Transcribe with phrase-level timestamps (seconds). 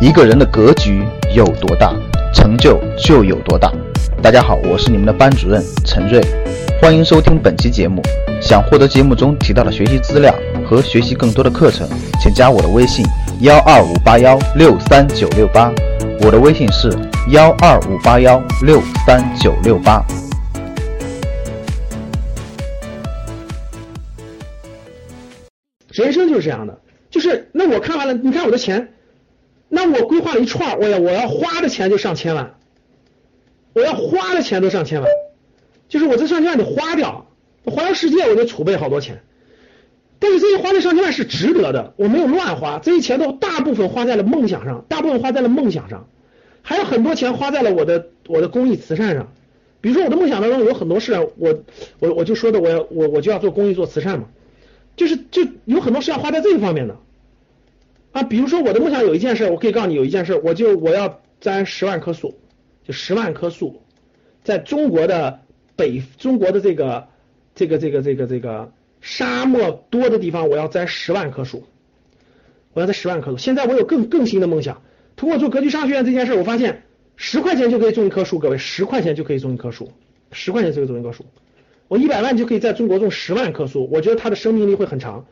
[0.00, 1.04] 一个人的格局
[1.36, 1.94] 有多大，
[2.32, 3.70] 成就就有多大。
[4.22, 6.18] 大家好，我是你们的班主任陈瑞，
[6.80, 8.00] 欢迎收听本期节目。
[8.40, 10.34] 想获得节目中提到的学习资料
[10.66, 11.86] 和学习更多的课程，
[12.18, 13.04] 请加我的微信
[13.42, 15.70] 幺二五八幺六三九六八。
[16.22, 16.90] 我的微信是
[17.28, 20.02] 幺二五八幺六三九六八。
[25.92, 26.74] 人生就是这样的，
[27.10, 28.88] 就是那我看完了，你看我的钱，
[29.72, 32.56] 那我规划了一串，我要我要花的钱就上千万，
[33.72, 35.08] 我要花的钱都上千万，
[35.88, 37.28] 就是我这上千万得花掉，
[37.64, 39.22] 环游世界我得储备好多钱，
[40.18, 46.08] 但是这些花的上千万是值得的，我没有乱花，这些钱都大部分花在了梦想上，大部分花在了梦想上，
[46.62, 49.32] 还有很多钱花在了我的我的公益慈善上，
[49.80, 51.60] 比如说我的梦想当中有很多事，我
[52.00, 54.26] 我我就说的我要我我就要做公益做慈善嘛。
[54.96, 56.96] 就是就有很多事要花在这个方面的
[58.12, 62.34] 啊，比如说我的梦想有一件事，我可以告诉你有一件事，我就我要栽十万棵树，
[62.84, 63.82] 就十万棵树，
[64.42, 65.40] 在中国的
[65.76, 67.06] 北中国的这个
[67.54, 71.64] 这个这个这个这个沙漠多的地方，我要栽十万棵树，
[72.72, 73.38] 我要栽十万棵树。
[73.38, 74.82] 现在我有更更新的梦想，
[75.14, 76.82] 通过做格局商学院这件事，我发现
[77.14, 79.92] 十块钱就可以种一棵树，各位十块钱就可以种一棵树，
[80.32, 81.24] 十块钱就可以种一棵树。
[81.86, 85.26] 我一百万就可以在中国种十万棵树，我觉得它的生命力会很长。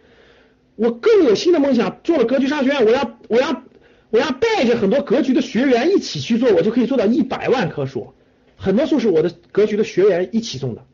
[0.78, 3.64] 我更有新的梦想，做了格局商学院，我要我要
[4.10, 8.14] 我要带着很多格局的学员一起去做，我就可以做到一百万棵树。
[8.56, 10.84] 很多树是我的格局的学员一起种的，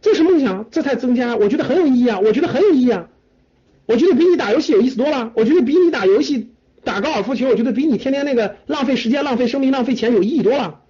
[0.00, 2.20] 这是梦想，这才增加，我觉得很有意义啊！
[2.20, 3.08] 我觉得很有意义啊！
[3.86, 6.50] 我觉得比你打游戏有意思多了，我觉得比你打游戏、
[6.84, 10.80] 打高尔夫球，我觉得比你天天那个浪费时间、浪费生命、浪费钱有意义多了。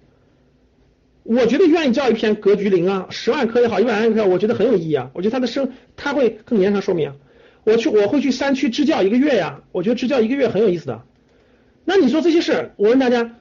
[1.23, 5.11] 我觉得愿意交一篇格局零啊，十万颗也好，一百万棵，我觉得很有意义啊。
[5.13, 7.15] 我觉得它的生，它会更延长寿命啊。
[7.63, 9.61] 我去，我会去山区支教一个月呀。
[9.71, 11.03] 我觉得支教一个月很有意思的。
[11.85, 13.35] 那你说这些事，我问大家，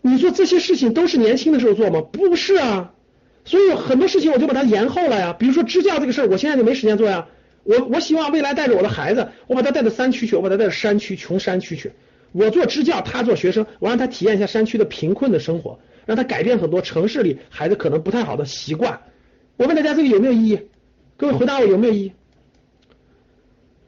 [0.00, 2.00] 你说这些事情都是年轻的时候做吗？
[2.00, 2.94] 不是啊。
[3.44, 5.34] 所以很多事情我就把它延后了呀。
[5.38, 7.26] 比如说支教这个事儿，我现在就没时间做呀。
[7.62, 11.92] 我我希望未来带着我的孩子，我把他带到山区去，我把他带到山区穷山区去。
[12.32, 15.78] 我做支教，他做学生，我让他体验一下山区的贫困的生活。
[16.08, 19.02] 让他改变很多城市里孩子可能不太好的习惯。
[19.58, 20.58] 我问大家这个有没有意义？
[21.18, 22.12] 各位回答我有没有意义？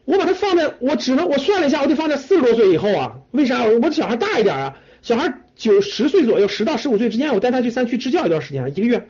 [0.04, 3.20] 我把它放在我只能我算了一下，我得放在四十多岁以后啊？
[3.30, 3.64] 为啥？
[3.64, 9.08] 我小孩大一点啊，小孩九十岁左右，十到十五岁之间，我带他去山区支教一段时间，一个月，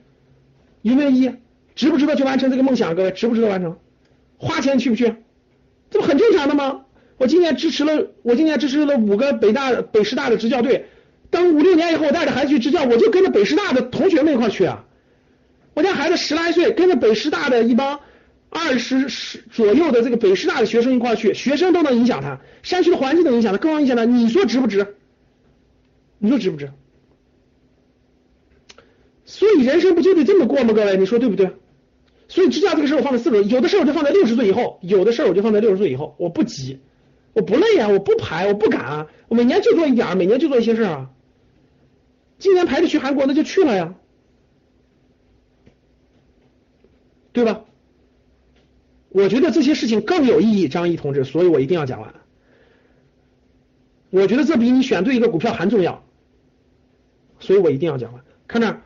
[0.82, 1.32] 有没有意义？
[1.74, 2.94] 值不值得去完成这个梦想？
[2.94, 3.76] 各位值不值得完成？
[4.36, 5.16] 花钱去不去？
[5.90, 6.82] 这不很正常的吗？
[7.16, 10.86] 我今年支持了，我今年支持了五个北大、北师大的支教队。
[11.30, 14.84] 等五六年以后，我带着孩子去支教，我就跟着北师大的同学们一块去啊。
[15.74, 18.00] 我家孩子十来岁，跟着北师大的一帮
[18.48, 24.04] 二十十左右的这个北师大的学生一块去，学生都能影响他，山区的环境能影响他，更能影响他。
[24.04, 24.96] 你说值不值？
[26.18, 26.70] 你说值不值？
[29.24, 30.74] 所以人生不就得这么过吗？
[30.74, 31.52] 各位，你说对不对？
[32.26, 36.80] 所以支教这个事儿我放在四十，有的事儿我就放在六十岁以后，有的事儿我就放在六十岁以后，我不急，
[37.32, 41.10] 我不累啊，我不排，我不赶啊，我每年就做一点儿，每年就做一些事儿啊。
[42.40, 43.94] 今年排着去韩国，那就去了呀，
[47.32, 47.64] 对吧？
[49.10, 52.14] 我觉得这些事情更有意义，张毅同志，所以我一定要讲完。
[54.08, 56.04] 我觉得这比你选对一个股票还重要，
[57.40, 58.24] 所以我一定要讲完。
[58.48, 58.80] 看这，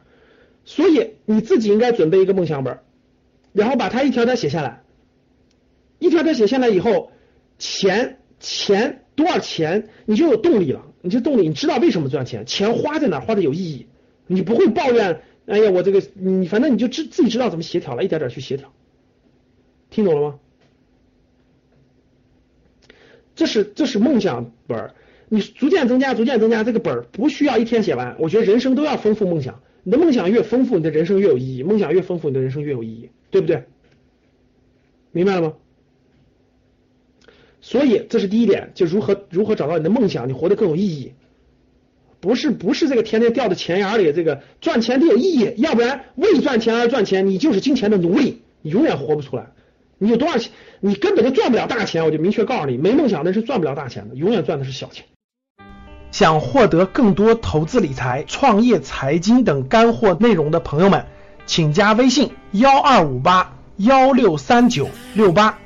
[0.65, 2.81] 所以你自己应该准备一个梦想本，
[3.53, 4.83] 然后把它一条条写下来，
[5.99, 7.13] 一条条写下来以后，
[7.59, 10.87] 钱钱多少钱，你就有动力了。
[11.03, 12.47] 你这动力，你知道为什么赚钱？
[12.47, 13.87] 钱花在哪，花的有意义，
[14.27, 15.23] 你不会抱怨。
[15.47, 18.73] 哎呀，我这个，你反正你就知自己知道怎么协调了，一点点去协调。
[19.91, 20.39] 听懂了吗？
[23.35, 24.95] 这是这是梦想本儿，
[25.29, 28.17] 你逐渐增加，逐渐增加，这个本儿不需要一天写完。
[28.19, 31.63] 我觉得人生都要丰富梦想，你的梦想越丰富，你的人生越有意义。
[31.63, 33.65] 梦想越丰富，你的人生越有意义，对不对？
[35.11, 35.55] 明白了吗？
[37.67, 41.15] 所以这是第一点，就如何如何找到你的梦想，你活得更有意义。
[42.21, 49.47] 不是不是这个天天掉在钱眼里，这个赚钱得有意义，要不然为赚钱而赚钱，你就是金钱的奴隶，你永远活不出来。
[49.97, 52.05] 你有多少钱，你根本就赚不了大钱。
[52.05, 55.07] 我就明确告诉你，没梦想的是赚不了大钱的，永远赚的是小钱。
[56.11, 61.07] 想获得更多投资理财、创业、财经等干货内容的朋友们，
[61.47, 65.59] 请加微信幺二五八幺六三九六八。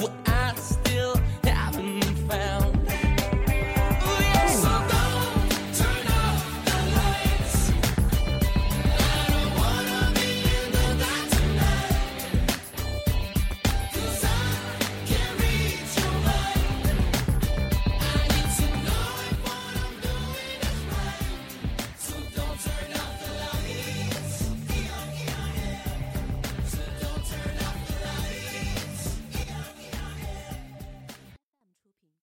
[0.00, 0.79] 不 ask。